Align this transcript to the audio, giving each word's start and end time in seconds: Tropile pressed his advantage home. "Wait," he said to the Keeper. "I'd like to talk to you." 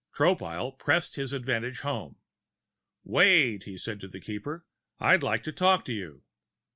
Tropile 0.15 0.79
pressed 0.79 1.13
his 1.13 1.31
advantage 1.31 1.81
home. 1.81 2.15
"Wait," 3.03 3.65
he 3.65 3.77
said 3.77 3.99
to 3.99 4.07
the 4.07 4.19
Keeper. 4.19 4.65
"I'd 4.99 5.21
like 5.21 5.43
to 5.43 5.51
talk 5.51 5.85
to 5.85 5.93
you." 5.93 6.23